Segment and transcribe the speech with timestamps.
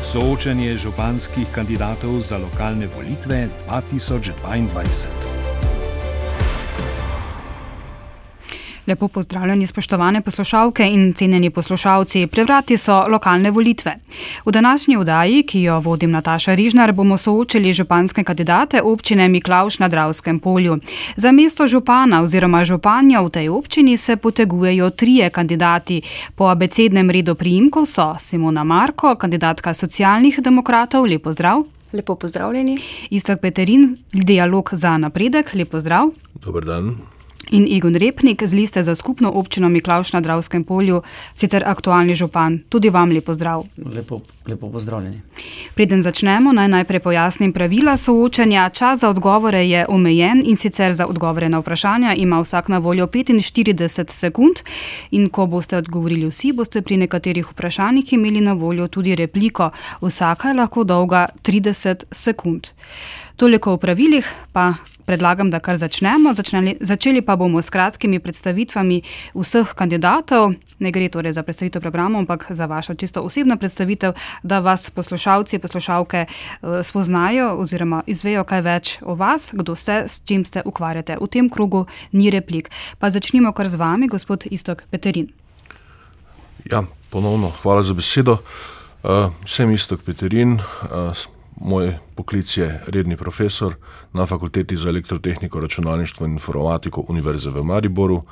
[0.00, 5.29] Soočanje županskih kandidatov za lokalne volitve 2022.
[8.90, 12.26] Lepo pozdravljeni, spoštovane poslušalke in cenjeni poslušalci.
[12.26, 13.94] Prevrati so lokalne volitve.
[14.44, 19.88] V današnji vdaji, ki jo vodim Nataša Rižnar, bomo soočili županske kandidate občine Miklauš na
[19.88, 20.78] Dravskem polju.
[21.16, 26.02] Za mesto župana oziroma županja v tej občini se potegujejo trije kandidati.
[26.34, 31.04] Po abecednem redu priimkov so Simona Marko, kandidatka socialnih demokratov.
[31.04, 31.62] Lepo zdrav.
[31.92, 32.78] Lepo pozdravljeni.
[33.10, 35.54] Istok Peterin, dialog za napredek.
[35.54, 36.10] Lepo zdrav.
[36.34, 36.96] Dobar dan
[37.50, 41.02] in Egon Repnik z liste za skupno občino Miklaš na Dravskem polju,
[41.34, 42.58] sicer aktualni župan.
[42.68, 43.64] Tudi vam lepo zdrav.
[43.94, 45.20] Lepo, lepo pozdravljeni.
[45.74, 48.68] Preden začnemo, naj najprej pojasnim pravila soočanja.
[48.68, 53.06] Čas za odgovore je omejen in sicer za odgovore na vprašanja ima vsak na voljo
[53.06, 54.54] 45 sekund.
[55.10, 59.70] In ko boste odgovorili vsi, boste pri nekaterih vprašanjih imeli na voljo tudi repliko.
[60.00, 62.66] Vsaka je lahko dolga 30 sekund.
[63.36, 64.74] Toliko o pravilih, pa
[65.10, 66.30] predlagam, da kar začnemo.
[66.38, 69.00] Začneli, začeli pa bomo s kratkimi predstavitvami
[69.34, 70.54] vseh kandidatov.
[70.78, 75.58] Ne gre torej za predstavitev programov, ampak za vašo čisto osebno predstavitev, da vas poslušalci
[75.58, 81.18] poslušalke uh, spoznajo oziroma izvejo kaj več o vas, kdo ste, s čim ste ukvarjate.
[81.18, 82.70] V tem krogu ni replik.
[83.02, 85.26] Pa začnimo kar z vami, gospod Istok Peterin.
[86.70, 88.38] Ja, ponovno hvala za besedo.
[89.02, 90.60] Uh, sem Istok Peterin.
[90.86, 93.74] Uh, Moj poklic je redni profesor
[94.12, 98.22] na fakulteti za elektrotehniko, računalništvo in informatiko Univerze v Mariboru,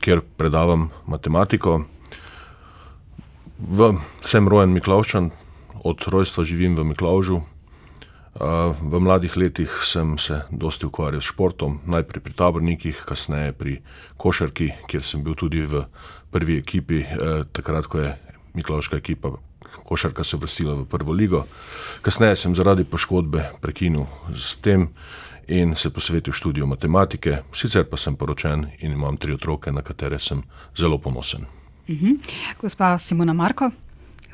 [0.00, 1.84] kjer predavam matematiko.
[3.58, 3.92] V,
[4.26, 5.30] sem rojen Miklauščan,
[5.84, 7.42] od rojstva živim v Miklaužu.
[8.80, 13.76] V mladih letih sem se dosti ukvarjal s športom, najprej pri tabornikih, kasneje pri
[14.16, 15.84] košarki, kjer sem bil tudi v
[16.30, 17.04] prvi ekipi,
[17.52, 18.10] takrat, ko je
[18.54, 19.36] Miklauška ekipa
[19.84, 21.44] košarka se vrstila v prvo ligo.
[22.02, 24.88] Kasneje sem zaradi poškodbe prekinil s tem
[25.48, 30.18] in se posvetil študiju matematike, sicer pa sem poročen in imam tri otroke, na katere
[30.18, 30.42] sem
[30.76, 31.46] zelo ponosen.
[31.88, 32.20] Mhm.
[32.60, 33.70] Gospa Simona Marko.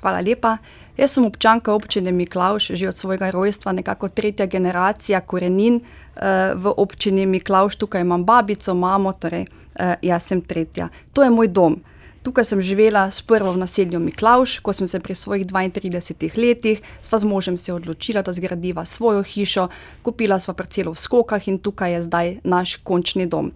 [0.00, 0.58] Hvala lepa.
[0.96, 6.72] Jaz sem občanka občine Miklauš, že od svojega rojstva, nekako tretja generacija korenin uh, v
[6.76, 7.76] občini Miklauš.
[7.76, 10.88] Tukaj imam babico, mamo, torej uh, jaz sem tretja.
[11.12, 11.80] To je moj dom.
[12.26, 17.20] Tukaj sem živela sprva v naselju Miklauš, ko sem se pri svojih 32 letih, sva
[17.22, 19.68] z možem se odločila, da zgradiva svojo hišo,
[20.02, 23.52] kupila sva parcelo v skokah in tukaj je zdaj naš končni dom.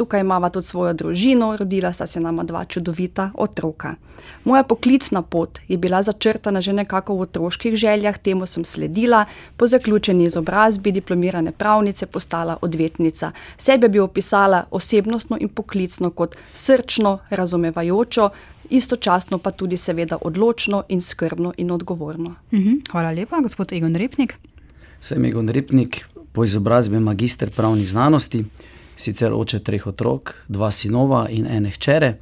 [0.00, 3.94] Tukaj imamo tudi svojo družino, rodila sta se nama dva čudovita otroka.
[4.44, 9.24] Moja poklicna pot je bila začrtana že nekako v otroških željah, temu sem sledila,
[9.56, 13.32] po zaključeni izobrazbi diplomirane pravnice postala odvetnica.
[13.58, 18.30] Sebe bi opisala osebnostno in poklicno kot srčno, razumevajočo,
[18.70, 22.34] istočasno pa tudi seveda odločno in skrbno in odgovorno.
[22.52, 24.38] Mhm, hvala lepa, gospod Egon Repnik.
[25.00, 28.44] Sem Egon Repnik, po izobrazbi magister pravnih znanosti
[29.00, 32.14] sicer oče treh otrok, dva sinova in ene hčere.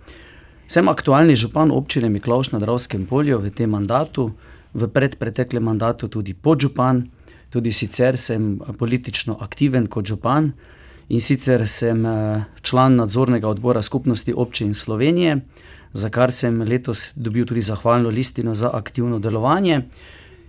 [0.69, 4.31] Sem aktualni župan občine Miklaš na Dravskem polju v tem mandatu,
[4.75, 7.07] v predpreteklem mandatu tudi podžupan,
[7.51, 10.53] tudi sicer sem politično aktiven kot župan
[11.09, 15.41] in sicer sem eh, član nadzornega odbora skupnosti občin Slovenije,
[15.93, 19.81] za kar sem letos dobil tudi zahvalno listino za aktivno delovanje.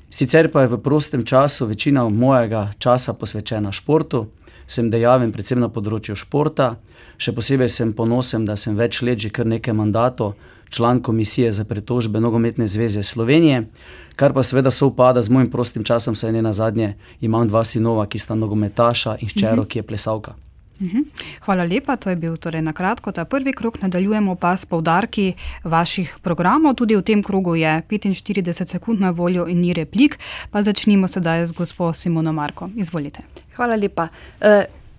[0.10, 4.28] Sicer pa je v prostem času večina mojega časa posvečena športu
[4.70, 6.76] sem dejaven predvsem na področju športa.
[7.20, 10.38] Še posebej sem ponosen, da sem več let, že kar nekaj mandatov,
[10.70, 13.66] član komisije za pretožbe Nogometne zveze Slovenije,
[14.16, 18.06] kar pa seveda sovpada z mojim prostim časom, saj ne na zadnje imam dva sinova,
[18.06, 20.36] ki sta nogometaša in hčero, ki je plesalka.
[20.80, 21.04] Mhm.
[21.44, 23.82] Hvala lepa, to je bil torej na kratko ta prvi krok.
[23.82, 26.76] Nadaljujemo pa s povdarki vaših programov.
[26.76, 30.20] Tudi v tem krogu je 45 sekund na voljo in ni replik.
[30.52, 32.70] Pa začnimo sedaj z gospod Simono Marko.
[32.76, 33.49] Izvolite.
[33.60, 34.08] Hvala lepa.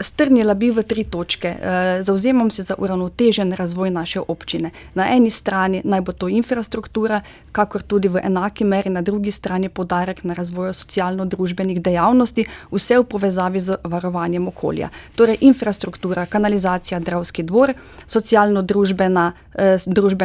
[0.00, 1.49] Strnila bi v tri točke.
[1.49, 4.71] Eh, Zauzemam se za uravnotežen razvoj naše občine.
[4.94, 7.21] Na eni strani naj bo to infrastruktura,
[7.53, 13.04] kakor tudi v enaki meri na drugi strani podarek na razvoju socialno-družbenih dejavnosti, vse v
[13.04, 14.89] povezavi z varovanjem okolja.
[15.16, 17.74] Torej infrastruktura, kanalizacija, Dravski dvor,
[18.07, 19.33] socialno-družbene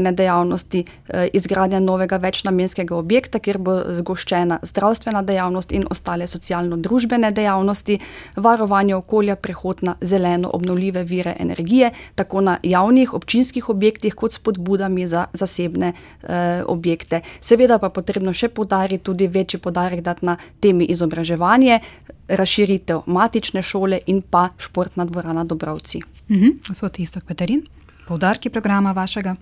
[0.09, 7.31] eh, dejavnosti, eh, izgradnja novega večnamenskega objekta, kjer bo zgoščena zdravstvena dejavnost in ostale socialno-družbene
[7.31, 7.99] dejavnosti,
[8.35, 14.33] varovanje okolja, prehod prehod na zeleno obnovljive vire energije, tako na javnih občinskih objektih, kot
[14.33, 17.21] spodbudami za zasebne eh, objekte.
[17.41, 21.79] Seveda pa je potrebno še podariti tudi večji podarek dati na temi izobraževanje,
[22.27, 26.01] razširitev matične šole in pa športna dvorana Dobrovci.
[26.29, 27.65] Mhm, gospod Istok Peterin,
[28.07, 29.35] poudarki programa vašega?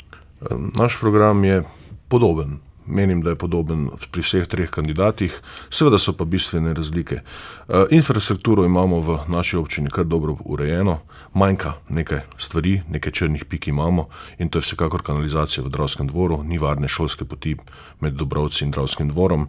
[0.80, 1.64] Naš program je
[2.08, 5.36] podoben menim, da je podoben pri vseh treh kandidatih,
[5.70, 7.22] seveda so pa bistvene razlike.
[7.68, 11.00] Uh, infrastrukturo imamo v naši občini kar dobro urejeno,
[11.34, 14.08] manjka nekaj stvari, nekaj črnih pik imamo
[14.38, 17.56] in to je vsekakor kanalizacija v Dravskem dvoru, ni varne šolske poti
[18.00, 19.48] med Dobrovci in Dravskim dvorom.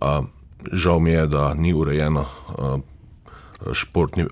[0.00, 0.24] Uh,
[0.72, 2.80] žal mi je, da ni urejena uh,
[3.72, 4.26] športni,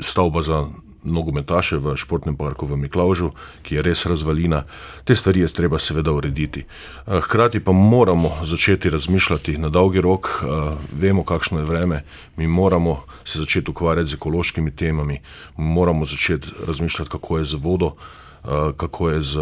[0.00, 0.66] stavba za
[1.04, 3.30] nogometaše v športnem parku v Miklaužu,
[3.62, 4.64] ki je res razvalina.
[5.04, 6.64] Te stvari je treba seveda urediti.
[6.64, 12.02] Eh, hkrati pa moramo začeti razmišljati na dolgi rok, eh, vemo, kakšno je vreme,
[12.36, 15.20] mi moramo se začeti ukvarjati z ekološkimi temami,
[15.56, 17.94] moramo začeti razmišljati, kako je z vodo,
[18.44, 19.38] eh, kako je z,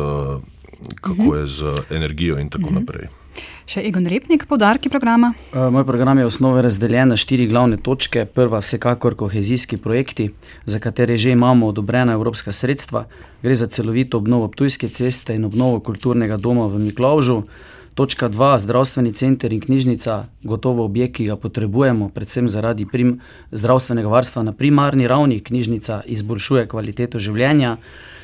[1.01, 3.22] kako je z energijo in tako naprej.
[3.67, 5.33] Še Egon Repnik, podarki programa.
[5.53, 8.27] Uh, moj program je v osnovi razdeljen na štiri glavne točke.
[8.27, 10.31] Prva, vsekakor kohezijski projekti,
[10.67, 13.07] za katere že imamo odobrena evropska sredstva.
[13.43, 17.43] Gre za celovito obnovo Ptujske ceste in obnovo kulturnega doma v Miklaužu.
[17.95, 23.19] Točka dva, zdravstveni center in knjižnica, gotovo objekt, ki ga potrebujemo, predvsem zaradi prim,
[23.53, 25.43] zdravstvenega varstva na primarni ravni.
[25.45, 27.77] Knjižnica izboljšuje kvaliteto življenja.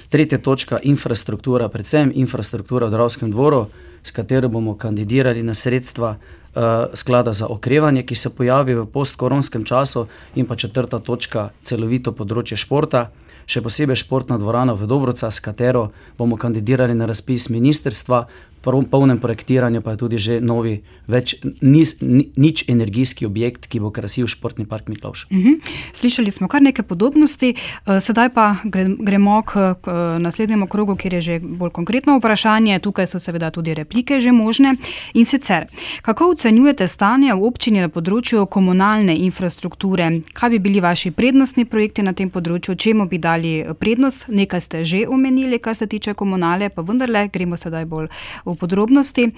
[0.08, 3.66] Tretja točka, infrastruktura, predvsem infrastruktura v Dravskem dvoru
[4.02, 6.62] s katero bomo kandidirali na sredstva uh,
[6.94, 12.56] sklada za okrevanje, ki se pojavi v postkoronskem času, in pa četrta točka, celovito področje
[12.56, 13.10] športa,
[13.48, 18.24] še posebej športna dvorana v Dobroca, s katero bomo kandidirali na razpis ministrstva,
[18.62, 21.98] polnem projektiranju pa je tudi že novi, več, niz,
[22.36, 25.26] nič energijski objekt, ki bo krasil športni park Miklauš.
[25.30, 25.48] Uh mhm.
[25.48, 25.70] -huh.
[25.92, 28.56] Slišali smo kar nekaj podobnosti, eh, sedaj pa
[28.98, 32.78] gremo k, k naslednjemu krogu, kjer je že bolj konkretno vprašanje.
[32.78, 34.74] Tukaj so seveda tudi replike že možne.
[35.14, 35.66] In sicer,
[36.02, 40.20] kako ocenjujete stanje v občini na področju komunalne infrastrukture?
[40.32, 44.28] Kaj bi bili vaši prednostni projekti na tem področju, čemu bi dali prednost?
[44.28, 48.08] Nekaj ste že omenili, kar se tiče komunale, pa vendarle gremo sedaj bolj
[48.52, 49.28] v podrobnosti.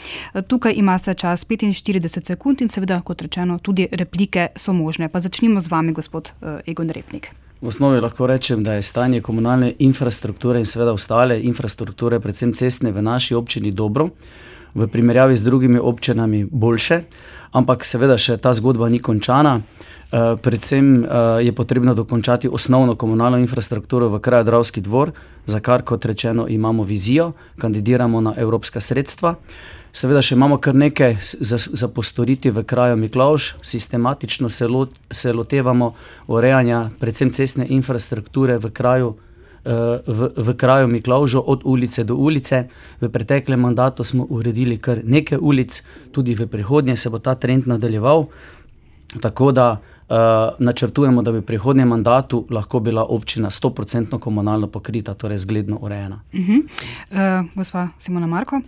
[0.47, 5.09] Tukaj imate čas 45 sekund in seveda, kot rečeno, tudi replike so možne.
[5.09, 7.31] Pa začnimo z vami, gospod eh, Egon Repnik.
[7.61, 12.93] V osnovi lahko rečem, da je stanje komunalne infrastrukture in seveda ostale infrastrukture, predvsem cestne,
[12.93, 14.09] v naši občini dobro,
[14.75, 17.03] v primerjavi z drugimi občinami boljše,
[17.53, 19.61] ampak seveda še ta zgodba ni končana.
[20.11, 21.07] Uh, predvsem uh,
[21.45, 25.13] je potrebno dokončati osnovno komunalno infrastrukturo v kraju Dravski dvor,
[25.47, 29.35] za kar, kot rečeno, imamo vizijo, kandidiramo na evropska sredstva.
[29.93, 35.33] Seveda, še imamo kar nekaj za, za postoriti v kraju Miklauš, sistematično se, lo, se
[35.33, 35.93] lotevamo
[36.27, 39.17] urejanja, predvsem cestne infrastrukture v kraju.
[39.61, 42.63] V, v kraju Miklaužo, od ulice do ulice.
[43.01, 45.83] V preteklem mandatu smo uredili kar nekaj ulic,
[46.17, 48.25] tudi v prihodnje se bo ta trend nadaljeval.
[49.21, 50.17] Tako da uh,
[50.59, 56.21] načrtujemo, da bi v prihodnjem mandatu lahko bila občina 100% komunalno pokrita, torej zgledno urejena.
[56.33, 56.63] Uh -huh.
[57.11, 58.61] uh, gospa Simona Marko.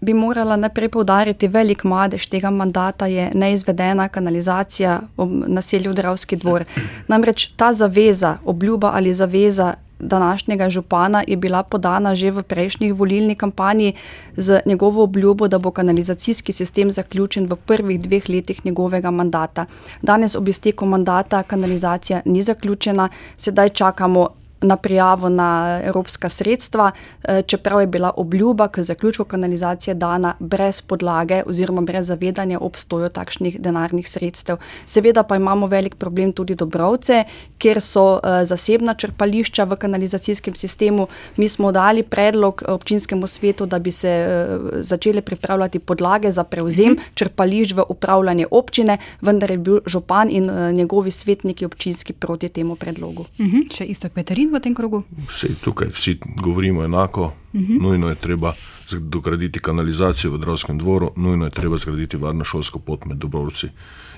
[0.00, 6.36] Bi morala najprej povdariti, da velik madež tega mandata je neizvedena kanalizacija v naselju Dravski
[6.36, 6.64] dvor.
[7.08, 13.34] Namreč ta zaveza, obljuba ali zaveza današnjega župana je bila podana že v prejšnjih volilni
[13.34, 13.92] kampanji
[14.36, 19.66] z njegovo obljubo, da bo kanalizacijski sistem zaključen v prvih dveh letih njegovega mandata.
[20.02, 24.28] Danes ob izteku mandata kanalizacija ni zaključena, sedaj čakamo
[24.66, 26.90] na prijavo na evropska sredstva,
[27.24, 33.08] eh, čeprav je bila obljuba k zaključku kanalizacije dana brez podlage oziroma brez zavedanja obstoju
[33.08, 34.56] takšnih denarnih sredstev.
[34.86, 37.24] Seveda pa imamo velik problem tudi Dobrovce,
[37.58, 41.06] kjer so eh, zasebna črpališča v kanalizacijskem sistemu.
[41.36, 46.92] Mi smo dali predlog občinskemu svetu, da bi se eh, začele pripravljati podlage za prevzem
[46.92, 47.02] mhm.
[47.14, 53.24] črpališč v upravljanje občine, vendar je bil župan in njegovi svetniki občinski proti temu predlogu.
[53.40, 53.68] Mhm.
[53.74, 55.02] Še isto, Peterin v tem krogu?
[55.28, 57.24] Vse tukaj, vsi govorimo enako.
[57.24, 57.72] Uh mhm.
[57.72, 57.82] -huh.
[57.82, 58.52] Nujno je treba
[58.92, 63.68] dograditi kanalizacijo v Dravskem dvoru, nujno je treba zgraditi varno šolsko pot med Dobrovci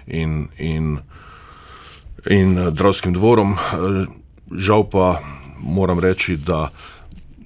[0.06, 0.98] in, in,
[2.30, 3.52] in eh, Dravskim dvorom.
[3.52, 4.06] Eh,
[4.56, 5.20] žal pa
[5.60, 6.70] moram reči, da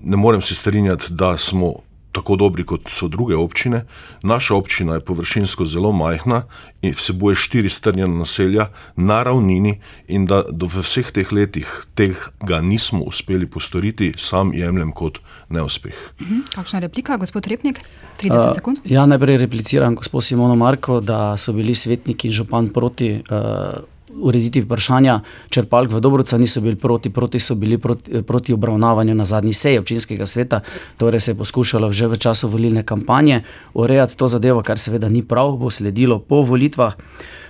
[0.02, 1.74] ne morem se strinjati, da smo
[2.12, 3.84] tako dobri kot so druge občine.
[4.22, 6.42] Naša občina je površinsko zelo majhna
[6.82, 9.78] in vsebuje štiri strnjena naselja na ravnini,
[10.08, 15.94] in da do vseh teh letih tega nismo uspeli postoriti, sam jemljem kot neuspeh.
[16.20, 16.40] Mhm.
[16.54, 17.80] Kakšna replika, gospod Repnik?
[18.20, 18.78] 30 sekund.
[18.84, 23.14] Uh, ja, najprej repliciram gospod Simono Marko, da so bili svetniki in župan proti.
[23.30, 29.14] Uh, urediti vprašanja črpalk v Dobruca, niso bili proti, proti so bili proti, proti obravnavanju
[29.14, 30.60] na zadnji seji občinskega sveta,
[30.96, 33.42] torej se je poskušalo že v času volilne kampanje
[33.74, 36.94] urejati to zadevo, kar seveda ni prav, bo sledilo po volitvah.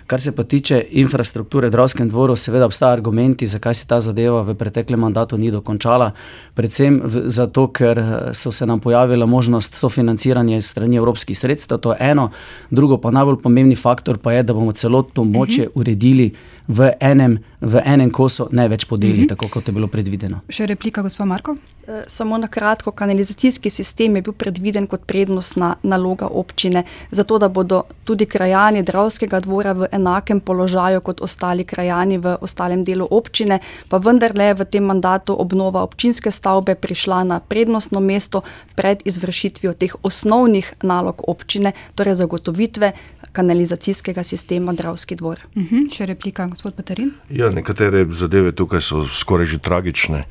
[0.06, 4.42] Kar se pa tiče infrastrukture v Dravskem dvoru, seveda obstajajo argumenti, zakaj se ta zadeva
[4.42, 6.10] v preteklem mandatu ni dokončala.
[6.54, 11.78] Predvsem v, zato, ker eh, so se nam pojavila možnost sofinanciranja iz strani evropskih sredstev,
[11.78, 12.30] to je eno.
[12.70, 15.70] Drugo, pa najbolj pomembni faktor pa je, da bomo celotno moče mhm.
[15.74, 16.32] uredili
[16.68, 19.28] v enem, v enem kosu, ne več podeli, mm -hmm.
[19.28, 20.40] tako kot je bilo predvideno.
[20.48, 21.56] Še replika, gospod Marko?
[21.86, 27.48] E, samo na kratko, kanalizacijski sistem je bil predviden kot prednostna naloga občine, zato da
[27.48, 33.58] bodo tudi krajani Dravskega dvora v enakem položaju kot ostali krajani v ostalem delu občine,
[33.88, 38.42] pa vendarle je v tem mandatu obnova občinske stavbe prišla na prednostno mesto
[38.74, 42.92] pred izvršitvijo teh osnovnih nalog občine, torej zagotovitve
[43.32, 45.40] kanalizacijskega sistema Dravski dvor.
[45.54, 45.94] Mm -hmm.
[45.96, 47.12] Še replika, gospod Peterin?
[47.30, 50.24] Ja, nekatere zadeve tukaj so skoraj že tragične.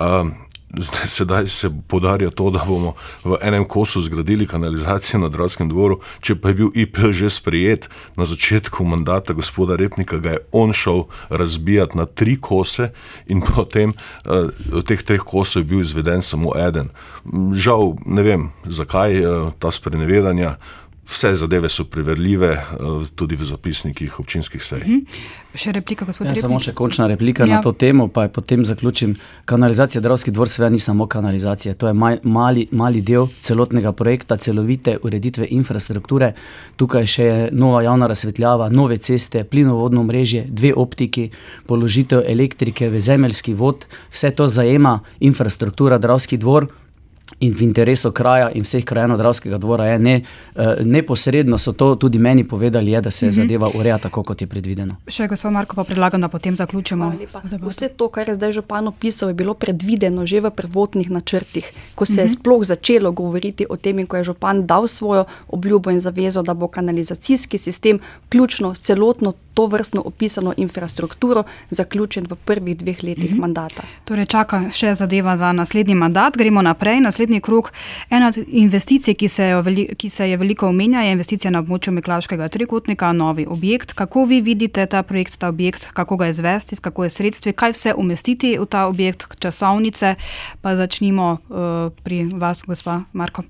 [0.00, 0.34] Um,
[1.06, 6.34] Sedaj se podarja to, da bomo v enem kosu zgradili kanalizacijo na Dravskem dvoru, če
[6.34, 11.04] pa je bil IP že sprejet na začetku mandata gospoda Repnika, ga je on šel
[11.30, 12.90] razbijati na tri kose
[13.26, 16.90] in potem uh, od teh treh kosov je bil izveden samo eden.
[17.54, 20.56] Žal ne vem, zakaj uh, ta sprenevedanja.
[21.06, 24.80] Vse zadeve so preverljive, eh, tudi v zapisnikih občinskih sej.
[24.80, 24.96] Uh mhm.
[24.96, 25.46] -huh.
[25.54, 26.36] Še replika, gospod Rejnik.
[26.36, 27.56] Ja, samo še končna replika ja.
[27.56, 29.14] na to temo, pa je potem zaključim.
[29.44, 34.98] Kanalizacija Dravski dvor seveda ni samo kanalizacija, to je mali, mali del celotnega projekta, celovite
[35.02, 36.32] ureditve infrastrukture.
[36.76, 41.30] Tukaj še je nova javna razsvetljava, nove ceste, plinovodno mrežje, dve optiki,
[41.66, 46.66] položitev elektrike v zemeljski vod, vse to zajema infrastruktura Dravski dvor
[47.40, 50.20] in v interesu kraja in vseh krajanov Dravskega dvora je ne,
[50.54, 53.32] uh, neposredno so to tudi meni povedali, je, da se mm -hmm.
[53.32, 54.96] zadeva ureja tako, kot je predvideno.
[55.08, 57.12] Še gospod Marko, pa predlagam, da potem zaključimo.
[57.68, 62.06] Vse to, kar je zdaj župan opisal, je bilo predvideno že v prvotnih načrtih, ko
[62.06, 62.20] se mm -hmm.
[62.20, 62.32] je mhm.
[62.32, 66.54] sploh začelo govoriti o tem in ko je župan dal svojo obljubo in zavezo, da
[66.54, 73.40] bo kanalizacijski sistem ključno celotno to vrstno opisano infrastrukturo zaključen v prvih dveh letih mhm.
[73.40, 73.82] mandata.
[74.04, 76.36] Torej, čaka še zadeva za naslednji mandat.
[76.36, 77.72] Gremo naprej, naslednji krok.
[78.10, 81.94] Ena od investicij, ki se, veli, ki se je veliko omenja, je investicija na območju
[81.96, 83.96] Miklaškega trikotnika, novi objekt.
[83.96, 87.94] Kako vi vidite ta projekt, ta objekt, kako ga izvesti, kako je sredstvi, kaj vse
[87.96, 90.14] umestiti v ta objekt, časovnice.
[90.60, 93.48] Pa začnimo uh, pri vas, gospa Marko.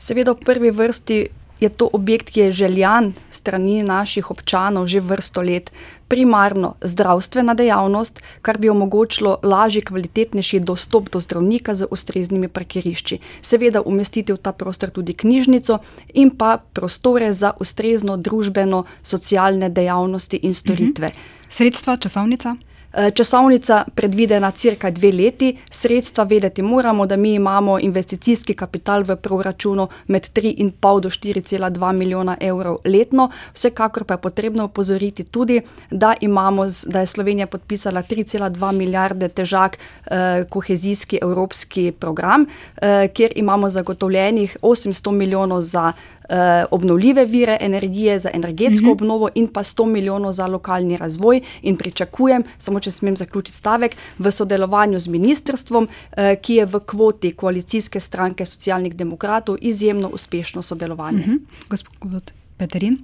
[0.00, 5.42] Seveda, v prvi vrsti je to objekt, ki je željan strani naših občanov že vrsto
[5.42, 5.72] let.
[6.08, 13.18] Primarno zdravstvena dejavnost, kar bi omogočilo lažji, kvalitetnejši dostop do zdravnika z ustreznimi parkirišči.
[13.40, 15.78] Seveda umestiti v ta prostor tudi knjižnico
[16.14, 21.06] in pa prostore za ustrezno družbeno, socialne dejavnosti in storitve.
[21.06, 21.16] Mhm.
[21.48, 22.56] Sredstva, časovnica?
[22.92, 29.16] Eh, časovnica predvidena cirka dve leti, sredstva vedeti moramo, da mi imamo investicijski kapital v
[29.16, 33.30] proračunu med 3,5 do 4,2 milijona evrov letno.
[33.52, 39.78] Vsekakor pa je potrebno upozoriti tudi, da, imamo, da je Slovenija podpisala 3,2 milijarde težak
[39.78, 45.92] eh, kohezijski evropski program, eh, kjer imamo zagotovljenih 800 milijonov za
[46.30, 46.36] uh,
[46.70, 48.92] obnovljive vire energije, za energetsko mhm.
[48.92, 51.40] obnovo in pa 100 milijonov za lokalni razvoj.
[51.62, 56.82] In pričakujem, samo če smem zaključiti stavek, v sodelovanju z ministrstvom, uh, ki je v
[56.86, 61.20] kvoti koalicijske stranke socialnih demokratov izjemno uspešno sodelovanje.
[61.20, 61.36] Uh mhm.
[61.36, 61.68] -huh.
[61.70, 62.98] Gospod Peterin.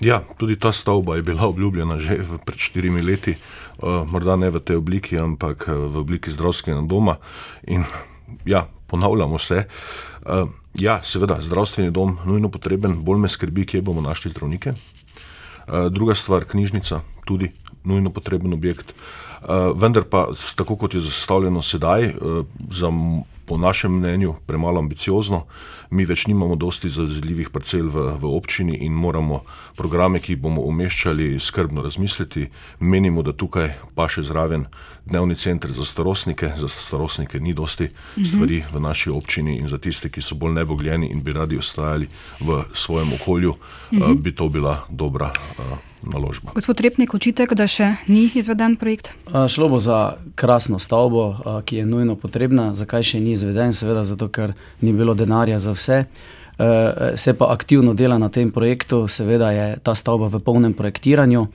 [0.00, 3.36] Ja, tudi ta stavba je bila obljubljena že pred štirimi leti,
[3.82, 7.16] morda ne v tej obliki, ampak v obliki zdravstvenega doma.
[7.66, 7.84] In
[8.44, 9.64] ja, ponavljamo se.
[10.78, 14.72] Ja, seveda, zdravstveni dom je nujno potreben, bolj me skrbi, kje bomo našli zdravnike.
[15.90, 17.50] Druga stvar, knjižnica, tudi
[17.84, 18.94] nujno potreben objekt.
[19.38, 22.90] Uh, vendar pa, tako kot je zastavljeno sedaj, uh, za
[23.48, 25.46] po našem mnenju premalo ambiciozno.
[25.90, 29.40] Mi več nimamo dosti zazidljivih parcel v, v občini in moramo
[29.76, 32.50] programe, ki jih bomo umeščali, skrbno razmisliti.
[32.80, 34.68] Menimo, da tukaj pa še zraven
[35.08, 36.52] dnevni center za starostnike.
[36.60, 37.88] Za starostnike ni dosti
[38.20, 42.08] stvari v naši občini in za tiste, ki so bolj nebogljeni in bi radi ostajali
[42.40, 45.32] v svojem okolju, uh, bi to bila dobra.
[46.02, 46.52] Naložba.
[46.54, 49.10] Gospod Repnik, očitek, da še ni izveden projekt?
[49.26, 51.34] Šlo bo za krasno stavbo,
[51.66, 52.70] ki je nujno potrebna.
[52.70, 53.72] Zakaj še ni izveden?
[53.72, 54.52] Seveda zato, ker
[54.82, 56.04] ni bilo denarja za vse.
[57.14, 61.46] Se pa aktivno dela na tem projektu, seveda je ta stavba v polnem projektiranju.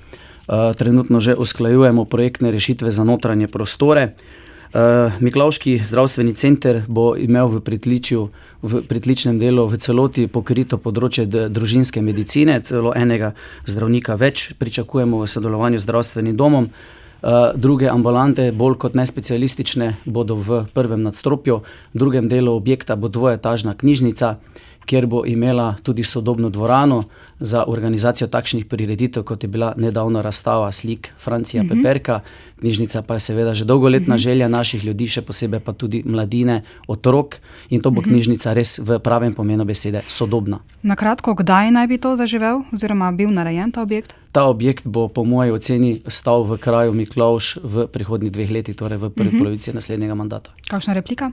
[0.79, 4.15] Trenutno že usklajujemo projektne rešitve za notranje prostore.
[4.73, 7.61] Uh, Miklaški zdravstveni center bo imel v,
[8.61, 13.35] v pritličnem delu v celoti pokrito področje družinske medicine, celo enega
[13.69, 16.65] zdravnika več pričakujemo v sodelovanju z zdravstvenim domom.
[16.65, 17.02] Uh,
[17.55, 21.59] druge ambulante, bolj kot ne specialistične, bodo v prvem nadstropju,
[21.93, 24.35] v drugem delu objekta bo dvojetažna knjižnica
[24.85, 27.03] kjer bo imela tudi sodobno dvorano
[27.39, 31.77] za organizacijo takšnih prireditev, kot je bila nedavna razstava slik Francija uh mhm.
[31.77, 31.83] -huh.
[31.83, 32.19] Peperka.
[32.59, 34.19] Knjižnica pa je seveda že dolgoletna uh mhm.
[34.19, 34.23] -huh.
[34.23, 37.35] želja naših ljudi, še posebej pa tudi mladine, otrok
[37.69, 38.09] in to bo uh mhm.
[38.09, 38.13] -huh.
[38.13, 40.59] knjižnica res v pravem pomenu besede sodobna.
[40.81, 44.15] Na kratko, kdaj naj bi to zaživel, oziroma bil narejen ta objekt?
[44.31, 48.97] Ta objekt bo, po moji oceni, stal v kraju Miklaš v prihodnjih dveh letih, torej
[48.97, 49.39] v prvi uh -huh.
[49.39, 50.51] polovici naslednjega mandata.
[50.69, 51.31] Kakšna replika?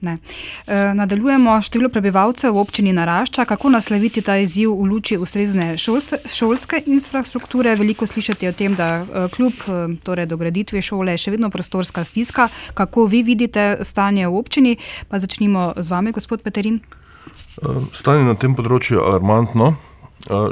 [0.00, 0.18] Ne.
[0.66, 3.44] E, nadaljujemo, število prebivalcev v občini narašča.
[3.44, 7.74] Kako nasloviti ta izziv v luči ustrezne šolske, šolske infrastrukture?
[7.76, 12.04] Veliko slišati o tem, da e, kljub e, torej, dograditvi šole je še vedno prostorska
[12.04, 12.48] stiska.
[12.74, 14.76] Kako vi vidite stanje v občini?
[15.08, 16.80] Pa začnimo z vami, gospod Peterin.
[16.80, 19.74] E, stanje na tem področju je alarmantno.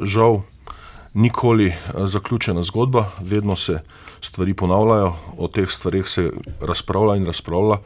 [0.08, 0.40] Žal,
[1.14, 3.80] nikoli zaključena zgodba, vedno se
[4.20, 7.78] stvari ponavljajo, o teh stvarih se razpravlja in razpravlja,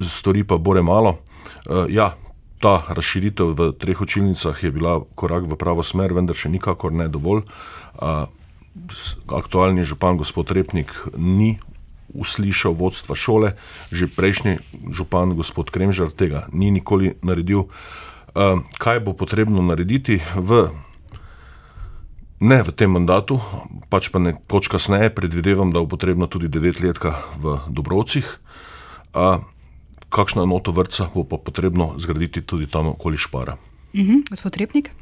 [0.00, 1.18] stori pa bore malo.
[1.66, 2.14] Uh, ja,
[2.60, 7.08] ta razširitev v treh učilnicah je bila korak v pravo smer, vendar še nikakor ne
[7.08, 7.44] dovolj.
[8.00, 8.26] Uh,
[9.32, 11.56] aktualni župan gospod Repnik ni
[12.16, 13.56] uslišal vodstva šole,
[13.92, 14.60] že prejšnji
[14.92, 17.68] župan gospod Kremžar tega ni nikoli naredil.
[18.76, 20.68] Kaj bo potrebno narediti v
[22.40, 23.40] Ne v tem mandatu,
[23.88, 28.28] pač pa nekoč kasneje, predvidevam, da bo potrebno tudi devetletka v Dobrovcih.
[29.16, 29.40] A,
[30.12, 33.56] kakšno enoto vrca bo pa potrebno zgraditi tudi tam okoli Špara.
[33.96, 34.92] Mhm, gospod Repnik.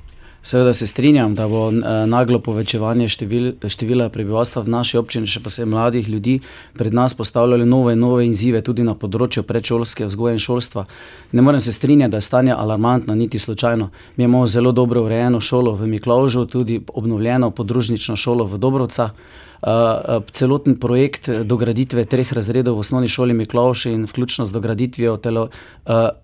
[0.44, 5.40] Seveda se strinjam, da bo eh, naglo povečevanje števil, števila prebivalstva v naši občini, še
[5.40, 6.34] posebej mladih ljudi,
[6.76, 10.84] pred nas postavljalo nove in nove izzive, tudi na področju predšolske vzgoje in šolstva.
[11.32, 13.88] Ne morem se strinjati, da je stanje alarmantno, niti slučajno.
[14.16, 19.16] Mi imamo zelo dobro urejeno šolo v Miklaužu, tudi obnovljeno podružnično šolo v Dobrovcah.
[19.62, 25.48] Uh, celoten projekt dograditve treh razredov v osnovni šoli Miklauš in vključno z dograditvijo telo,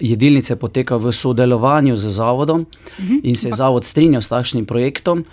[0.00, 2.66] jedilnice poteka v sodelovanju z zavodom
[2.98, 3.16] mhm.
[3.22, 5.24] in se je zavod strinjal s takšnim projektom.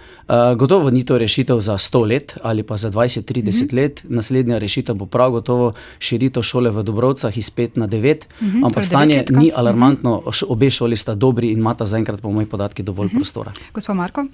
[0.58, 3.76] Gotovo ni to rešitev za 100 let ali pa za 20-30 uh -huh.
[3.76, 8.48] let, naslednja rešitev bo prav gotovo širitev šole v Dobrovcah iz 5 na 9, uh
[8.48, 10.44] -huh, ampak stanje ni alarmantno, -huh.
[10.50, 13.18] obe šoli sta dobri in imata zaenkrat po mojih podatkih dovolj -huh.
[13.18, 13.52] prostora.
[13.74, 14.26] Gospod Marko?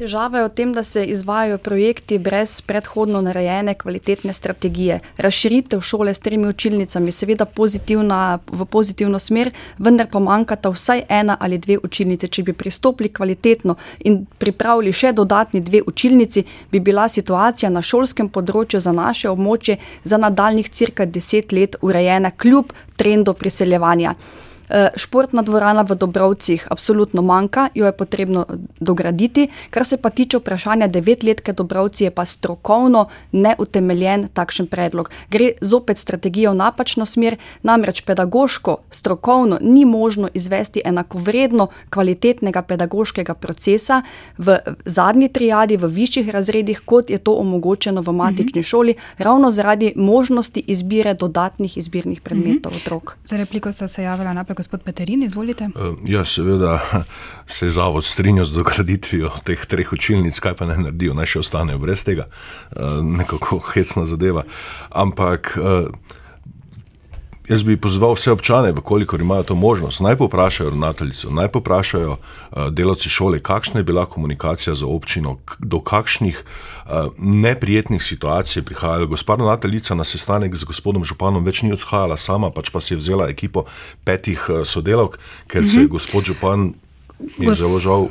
[0.00, 5.00] Težava je v tem, da se izvajajo projekti brez predhodno narejene kvalitetne strategije.
[5.16, 11.04] Razširitev šole s tremi učilnicami je seveda pozitivna, v pozitivno smer, vendar pa manjkata vsaj
[11.08, 12.32] ena ali dve učilnice.
[12.32, 13.76] Če bi pristopili kvalitetno
[14.08, 19.76] in pripravili še dodatni dve učilnici, bi bila situacija na šolskem področju za naše območje
[20.04, 24.16] za nadaljnih cirka deset let urejena, kljub trendu priseljevanja.
[24.70, 28.46] Eh, športna dvorana v Dobrovcih absolutno manjka, jo je potrebno
[28.80, 29.48] dograditi.
[29.70, 35.10] Kar se pa tiče vprašanja devetletke Dobrovci, je pa strokovno neutemeljen takšen predlog.
[35.30, 43.34] Gre zopet strategijo v napačno smer, namreč pedagoško, strokovno ni možno izvesti enakovredno kvalitetnega pedagoškega
[43.34, 44.02] procesa
[44.38, 48.66] v zadnji triadi, v višjih razredih, kot je to omogočeno v matični mhm.
[48.66, 52.80] šoli, ravno zaradi možnosti izbire dodatnih izbirnih predmetov mhm.
[52.80, 53.16] otrok.
[53.24, 55.70] Za repliko ste se javili naprej gospod Peterin, izvolite.
[55.74, 56.80] Uh, ja, seveda
[57.54, 61.40] se je zavod strinjal z dograditvijo teh treh učilnic, kaj pa ne naredijo, naj še
[61.40, 64.44] ostanejo brez tega, uh, nekako hecna zadeva.
[64.90, 65.56] Ampak.
[67.50, 72.68] Jaz bi pozval vse občane, koliko imajo to možnost, naj poprašajo ravnateljico, naj poprašajo uh,
[72.70, 79.06] delavci šole, kakšna je bila komunikacija z občino, do kakšnih uh, neprijetnih situacij je prihajala.
[79.06, 82.98] Gospa ravnateljica na sestanek z gospodom Županom več ni odhajala sama, pač pa si je
[83.02, 83.64] vzela ekipo
[84.04, 85.18] petih uh, sodelavk,
[85.50, 85.92] ker se je mhm.
[85.96, 86.72] gospod Župan
[87.38, 88.08] Gos zelo žal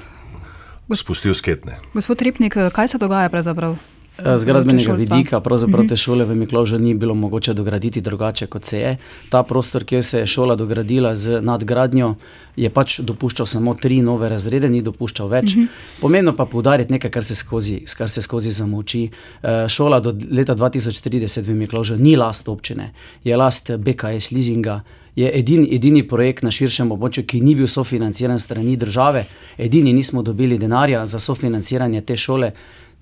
[0.93, 1.80] spustil sketne.
[1.93, 3.78] Gospod Ripnik, kaj se dogaja pravzaprav?
[4.25, 5.95] Eh, z gradbenega vidika, pravzaprav te mhm.
[5.95, 8.97] šole v Mikložu ni bilo mogoče dograditi drugače kot se je.
[9.29, 12.15] Ta prostor, kjer se je šola dogradila z nadgradnjo,
[12.55, 15.55] je pač dopuščal samo tri nove razrede, ni dopuščal več.
[15.55, 15.65] Mhm.
[16.01, 19.10] Pomembno pa poudariti nekaj, kar se skozi, kar se skozi zamoči.
[19.43, 22.91] Eh, šola do leta 2030 v Mikložu ni last občine,
[23.23, 24.82] je last BKS leasinga.
[25.15, 29.25] Je edini, edini projekt na širšem območju, ki ni bil sofinanciran strani države,
[29.58, 32.51] edini nismo dobili denarja za sofinanciranje te šole.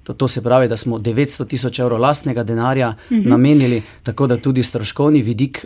[0.08, 3.28] To, to se pravi, da smo 900 tisoč evrov lastnega denarja uh -huh.
[3.28, 5.66] namenili, tako da tudi stroškovni vidik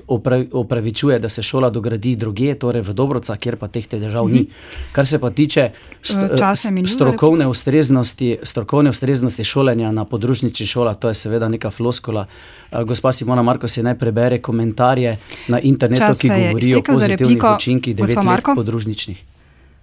[0.51, 4.33] opravičuje, da se šola dogradi druge, torej v Dobrocah, kjer pa teh težav uh -huh.
[4.33, 4.47] ni.
[4.91, 5.69] Kar se pa tiče
[6.03, 12.25] st uh, strokovne, ustreznosti, strokovne ustreznosti šolanja na podružnični šolah, to je seveda neka floskola.
[12.71, 17.43] Uh, gospa Simona Marko si naj prebere komentarje na internetu, Čas ki govorijo o pozitivnih
[17.55, 19.30] učinkih devet let podružničnih.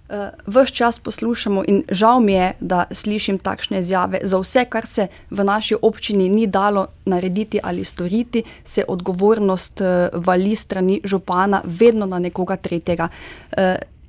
[0.09, 4.19] Uh, ves čas poslušamo, in žal mi je, da slišim takšne izjave.
[4.23, 9.87] Za vse, kar se v naši občini ni dalo narediti ali storiti, se odgovornost uh,
[10.25, 13.09] vali strani župana vedno na nekoga tretjega.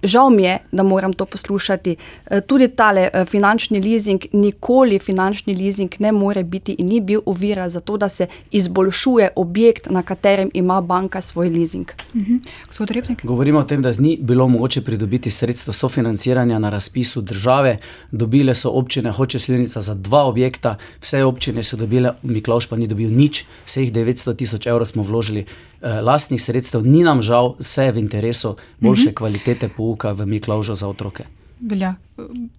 [0.02, 1.96] Žal mi je, da moram to poslušati.
[2.26, 7.20] E, tudi tale e, finančni leasing, nikoli finančni leasing ne more biti in ni bil
[7.26, 11.86] ovira za to, da se izboljšuje objekt, na katerem ima banka svoj leasing.
[12.14, 12.36] Mhm.
[12.66, 13.24] Gospod Repnik.
[13.24, 17.78] Govorimo o tem, da ni bilo mogoče pridobiti sredstva sofinanciranja na razpisu države.
[18.10, 22.86] Dobile so občine Hoče Slivnica za dva objekta, vse občine so dobile, Miklaš pa ni
[22.86, 25.44] dobil nič, vseh 900 tisoč evrov smo vložili
[25.82, 29.10] lastnih sredstev, ni nam žal, vse je v interesu boljše mhm.
[29.10, 29.14] -huh.
[29.14, 31.24] kvalitete pouka v Miklaužu za otroke.
[31.60, 31.94] Velja.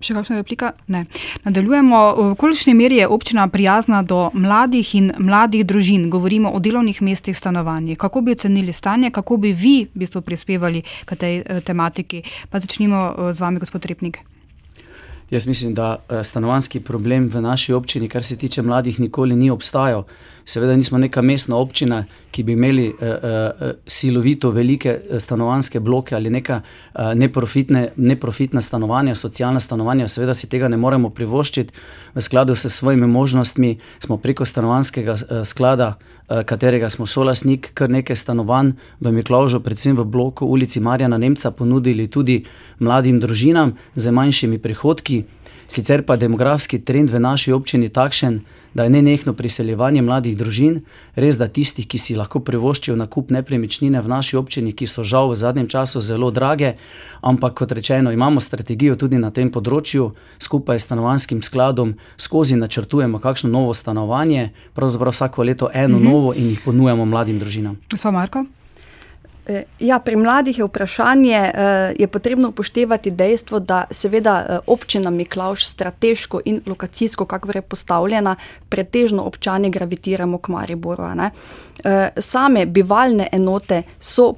[0.01, 0.71] Še kakšna replika?
[0.93, 1.07] Ne.
[1.45, 1.99] Nadaljujemo.
[2.17, 6.09] V kolikšni meri je občina prijazna do mladih in mladih družin?
[6.13, 7.97] Govorimo o delovnih mestih stanovanja.
[7.97, 12.21] Kako bi ocenili stanje, kako bi vi v bistvu prispevali k tej eh, tematiki?
[12.49, 14.21] Pa začnimo eh, z vami, gospod Repnik.
[15.31, 19.49] Jaz mislim, da eh, stanovanski problem v naši občini, kar se tiče mladih, nikoli ni
[19.49, 20.05] obstajal.
[20.45, 26.29] Seveda nismo neka mestna občina, ki bi imeli uh, uh, silovito velike stanovanske bloke ali
[26.29, 30.07] neka uh, neprofitne, neprofitna stanovanja, socialna stanovanja.
[30.07, 31.73] Seveda si tega ne moremo privoščiti.
[32.15, 37.89] V skladu s svojimi možnostmi smo preko stanovanskega uh, sklada, uh, katerega smo solasnik, kar
[37.89, 42.45] nekaj stanovanj v Miklaužu, predvsem v bloku ulici Marjana Nemca, ponudili tudi
[42.79, 45.23] mladim družinam z manjšimi prihodki.
[45.71, 48.41] Sicer pa demografski trend v naši občini takšen,
[48.73, 50.81] da je nenehno priseljevanje mladih družin,
[51.15, 55.31] res da tistih, ki si lahko privoščijo nakup nepremičnine v naši občini, ki so žal
[55.31, 56.75] v zadnjem času zelo drage,
[57.23, 60.11] ampak kot rečeno, imamo strategijo tudi na tem področju,
[60.43, 66.07] skupaj s stanovanskim skladom, skozi načrtujemo kakšno novo stanovanje, pravzaprav vsako leto eno mhm.
[66.11, 67.79] novo in jih ponujemo mladim družinam.
[67.87, 68.43] Gospod Marko?
[69.51, 75.09] Eh, ja, pri mladih je vprašanje, eh, je potrebno upoštevati dejstvo, da seveda eh, občina
[75.09, 78.35] Miklaš strateško in lokacijsko, kako je postavljena,
[78.69, 81.03] pretežno občani gravitiramo k Mariboru.
[82.17, 84.33] Same bivalne enote so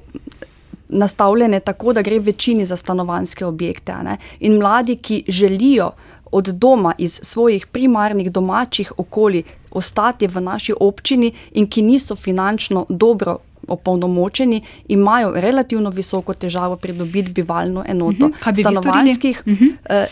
[0.88, 3.92] nastavljene tako, da gre večini za stanovanske objekte.
[4.40, 5.90] In mladi, ki želijo
[6.32, 12.86] od doma iz svojih primarnih domačih okolij ostati v naši občini in ki niso finančno
[12.88, 18.26] dobro opolnomočeni, imajo relativno visoko težavo pridobiti bivalno enoto.
[18.26, 18.60] Uh -huh.
[18.60, 19.42] Stanovanskih.
[19.46, 19.72] Uh -huh.
[19.84, 20.06] eh,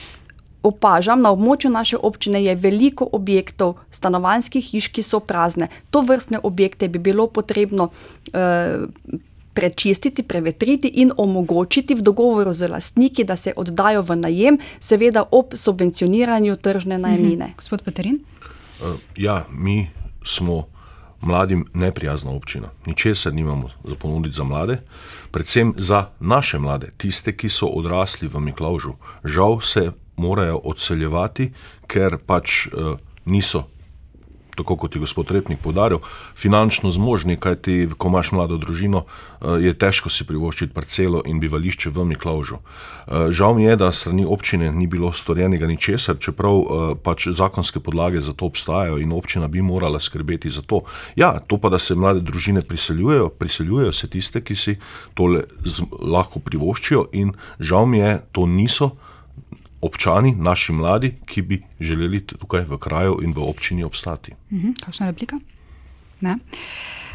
[0.63, 5.69] Opažam, na območju naše občine je veliko objektov, stanovanjskih hiš, ki so prazne.
[5.91, 7.89] To vrstne objekte bi bilo potrebno
[8.33, 8.79] eh,
[9.55, 15.55] prečistiti, prevetriti in omogočiti v dogovoru z lastniki, da se oddajo v najem, seveda ob
[15.55, 17.45] subvencioniranju tržne najemnine.
[17.45, 17.57] Mhm.
[17.57, 18.21] Gospod Peterin?
[18.81, 19.91] Uh, ja, mi
[20.25, 20.72] smo
[21.23, 22.69] mladim neprijazna občina.
[22.87, 24.79] Ničesar nimamo za ponuditi za mlade,
[25.31, 28.95] predvsem za naše mlade, tiste, ki so odrasli v Miklaužu.
[29.25, 31.53] Žal se morajo odseljevati,
[31.87, 33.72] ker pač uh, niso
[34.57, 35.99] tako kot je gospod Repnik podaril,
[36.37, 41.91] finančno zmožni, kajti ko imaš mlado družino, eh, je težko si privoščiti parcelo in bivališče
[41.91, 42.59] v Miklaužu.
[42.59, 47.81] Eh, žal mi je, da strani občine ni bilo storjenega ničesar, čeprav eh, pač zakonske
[47.81, 50.83] podlage za to obstajajo in občina bi morala skrbeti za to.
[51.17, 54.77] Ja, to pa, da se mlade družine priseljujejo, priseljujejo se tiste, ki si
[55.15, 55.45] tole
[56.01, 58.91] lahko privoščijo in žal mi je, to niso
[59.83, 64.33] občani, naši mladi, ki bi želeli tukaj v kraju in v občini obstati.
[64.51, 65.39] Mhm, kakšna replika?
[66.21, 66.37] Ne.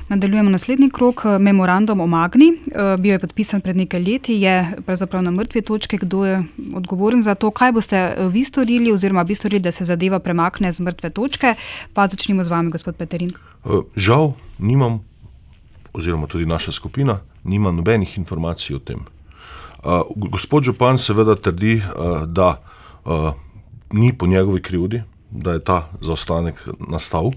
[0.10, 1.24] Nadaljujemo naslednji krok.
[1.40, 2.48] Memorandum o Magni.
[2.48, 5.98] Eh, bil je podpisan pred nekaj leti, je pravzaprav na mrtvi točki.
[5.98, 6.44] Kdo je
[6.76, 7.52] odgovoren za to?
[7.52, 11.56] Kaj boste eh, vi storili, oziroma bi storili, da se zadeva premakne z mrtve točke?
[11.94, 13.34] Pa začnimo z vami, gospod Peterin.
[13.66, 15.04] Eh, žal, nimam,
[15.94, 19.17] oziroma tudi naša skupina, nima nobenih informacij o tem.
[20.16, 22.62] Gospod Župan seveda trdi, uh, da
[23.06, 23.32] uh,
[23.92, 27.32] ni po njegovi krivdi, da je ta zaostanek nastal,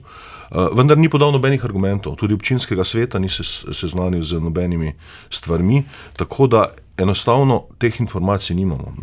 [0.51, 4.95] vendar ni podal nobenih argumentov, tudi občinskega sveta ni se seznanil z nobenimi
[5.31, 5.83] stvarmi,
[6.17, 6.65] tako da
[6.97, 8.95] enostavno teh informacij nimamo.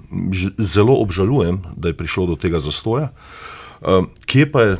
[0.57, 3.09] Zelo obžalujem, da je prišlo do tega zastoja.
[4.25, 4.77] Kje pa je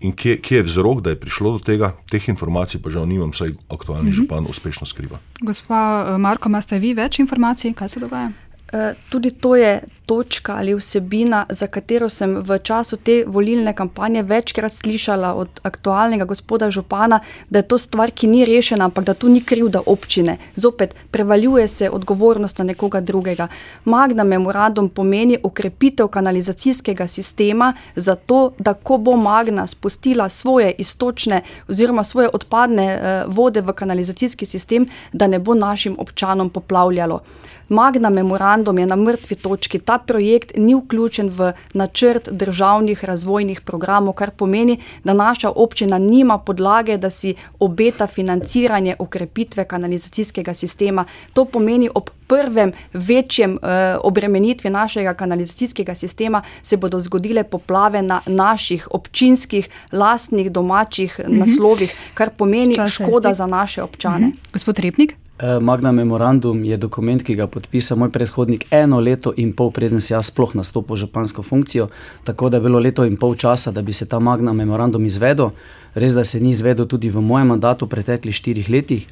[0.00, 3.32] In kje, kje je vzrok, da je prišlo do tega, teh informacij pa žal nimam,
[3.32, 4.16] saj aktualni mm -hmm.
[4.16, 5.18] župan uspešno skriva.
[5.40, 8.30] Gospa eh, Marko, imate vi več informacij, kaj se dogaja?
[8.72, 8.78] Uh,
[9.08, 14.72] tudi to je točka ali vsebina, za katero sem v času te volilne kampanje večkrat
[14.72, 19.28] slišala od aktualnega gospoda Župana, da je to stvar, ki ni rešena, ampak da tu
[19.28, 20.36] ni krivda občine.
[20.54, 23.48] Zopet prevaljuje se odgovornost na nekoga drugega.
[23.84, 32.04] Magna memorandum pomeni ukrepitev kanalizacijskega sistema, zato da ko bo Magna spustila svoje istočne oziroma
[32.04, 37.20] svoje odpadne eh, vode v kanalizacijski sistem, da ne bo našim občanom poplavljalo.
[37.68, 39.78] Magna memorandum je na mrtvi točki.
[39.78, 46.38] Ta projekt ni vključen v načrt državnih razvojnih programov, kar pomeni, da naša občina nima
[46.38, 51.04] podlage, da si obeta financiranje ukrepitve kanalizacijskega sistema.
[51.32, 53.68] To pomeni ob prvem večjem uh,
[54.04, 61.32] obremenitvi našega kanalizacijskega sistema se bodo zgodile poplave na naših občinskih, lastnih, domačih mhm.
[61.32, 61.38] -huh.
[61.38, 64.26] naslovih, kar pomeni Čas škoda za naše občane.
[64.26, 64.36] Mhm.
[64.36, 64.52] -huh.
[64.52, 65.16] Gospod Repnik?
[65.60, 70.16] Magna memorandum je dokument, ki ga podpisa moj predhodnik eno leto in pol, preden sem
[70.16, 71.86] jaz sploh nastopil v župansko funkcijo.
[72.26, 75.52] Tako da je bilo leto in pol časa, da bi se ta Magna memorandum izvedel.
[75.94, 79.06] Res, da se ni izvedel tudi v mojem mandatu v preteklih štirih letih.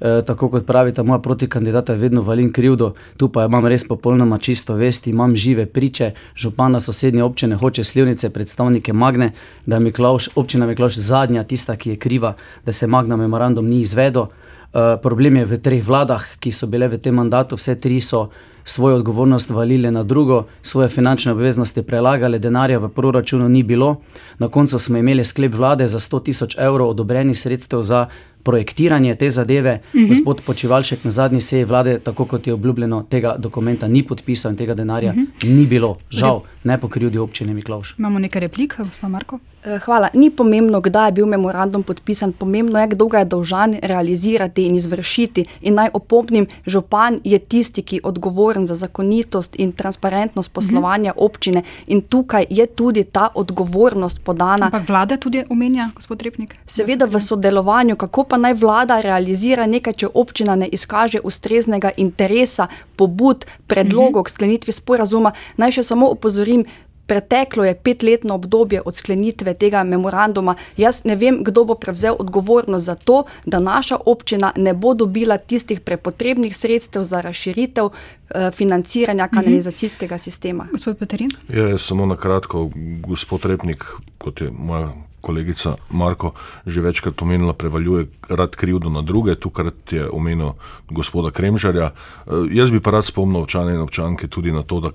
[0.00, 4.38] E, tako kot pravi ta moja protikandidata, vedno valim krivdo, tu pa imam res popolnoma
[4.38, 9.32] čisto vest, imam žive priče, župana sosednje občine hoče slivnice, predstavnike Magne,
[9.66, 13.80] da je Miklauš, občina Miklauš zadnja tista, ki je kriva, da se Magna memorandum ni
[13.80, 14.28] izvedel.
[14.70, 18.30] Eh, problem je v treh vladah, ki so bile v tem mandatu, vse tri so
[18.64, 23.96] svojo odgovornost valile na drugo, svoje finančne obveznosti prelagale, denarja v proračunu ni bilo.
[24.38, 28.06] Na koncu smo imeli sklep vlade za 100 tisoč evrov odobrenih sredstev za
[28.42, 29.80] projektiranje te zadeve.
[29.82, 30.04] Uh mhm.
[30.04, 30.08] -huh.
[30.08, 34.56] Gospod Počivalšek na zadnji seji vlade, tako kot je obljubljeno, tega dokumenta ni podpisal in
[34.56, 35.26] tega denarja uh mhm.
[35.38, 35.56] -huh.
[35.56, 35.96] ni bilo.
[36.10, 37.94] Žal, ne pokrivdi občine Miklaš.
[37.98, 39.38] Imamo nekaj replik, gospod Marko.
[39.64, 40.08] Eh, hvala.
[40.14, 44.74] Ni pomembno, kdaj je bil memorandum podpisan, pomembno je, kdo ga je dolžan realizirati in
[44.74, 45.44] izvršiti.
[45.60, 51.24] In naj opomnim, župan je tisti, ki je odgovoren za zakonitost in transparentnost poslovanja mhm.
[51.24, 54.66] občine, in tukaj je tudi ta odgovornost podana.
[54.66, 56.56] Ampak vlada tudi omenja, gospod Repnik?
[56.64, 62.66] Seveda v sodelovanju, kako pa naj vlada realizira nekaj, če občina ne izkaže ustreznega interesa,
[62.96, 65.32] pobud, predlogov k sklenitvi sporazuma.
[65.56, 66.64] Naj še samo opozorim.
[67.10, 70.54] Preteklo je petletno obdobje od sklenitve tega memoranduma.
[70.76, 75.38] Jaz ne vem, kdo bo prevzel odgovornost za to, da naša občina ne bo dobila
[75.38, 79.34] tistih prepotrebnih sredstev za razširitev eh, financiranja mhm.
[79.34, 80.68] kanalizacijskega sistema.
[80.72, 81.30] Gospod Peterin?
[81.48, 82.70] Ja, samo na kratko,
[83.02, 83.84] gospod Repnik,
[84.18, 86.32] kot je moja kolegica Marko
[86.66, 90.52] že večkrat omenila, prevaljuje rad krivdo na druge, tukaj je omenil
[90.90, 91.90] gospoda Kremžarja.
[91.90, 94.90] Eh, jaz bi pa rad spomnil občane in občanke tudi na to, da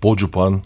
[0.00, 0.62] podžupan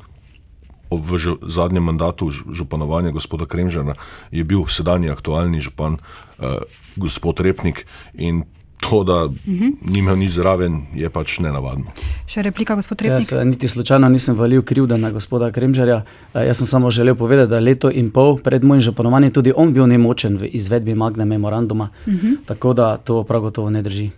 [0.90, 3.94] v zadnjem mandatu županovanja gospoda Kremžarja
[4.30, 6.58] je bil sedanji aktualni župan eh,
[6.96, 8.44] gospod Repnik in
[8.80, 9.74] to, da uh -huh.
[9.82, 11.84] nima nič zraven, je pač nenavadno.
[12.26, 13.14] Še replika, gospod Rejek.
[13.14, 16.02] Jaz niti slučajno nisem valil krivda na gospoda Kremžarja.
[16.34, 19.72] Eh, jaz sem samo želel povedati, da leto in pol pred mojim županovanjem tudi on
[19.72, 21.88] bil nemočen v izvedbi magne memoranduma.
[22.06, 22.26] Uh mhm.
[22.26, 22.36] -huh.
[22.46, 24.10] Tako da to prav gotovo ne drži.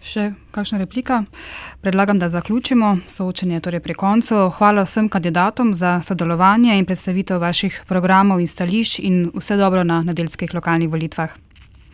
[0.00, 1.24] Še kakšna replika?
[1.84, 4.48] Predlagam, da zaključimo soočenje torej pri koncu.
[4.56, 10.02] Hvala vsem kandidatom za sodelovanje in predstavitev vaših programov in stališč in vse dobro na
[10.02, 11.36] nedeljskih lokalnih volitvah.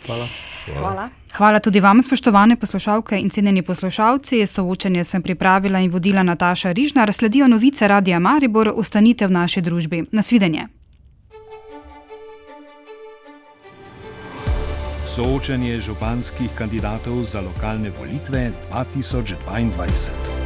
[0.06, 0.28] Hvala.
[0.66, 1.08] Hvala.
[1.36, 4.46] Hvala tudi vam, spoštovane poslušalke in cenjeni poslušalci.
[4.46, 7.12] Soočenje sem pripravila in vodila Nataša Rižnar.
[7.12, 10.04] Sledijo novice Radia Maribor, ustanite v naši družbi.
[10.12, 10.68] Nasvidenje.
[15.16, 20.45] Soočenje županskih kandidatov za lokalne volitve 2022.